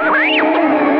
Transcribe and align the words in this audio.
Música 0.00 0.99